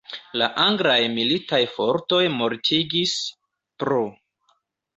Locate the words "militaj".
1.17-1.59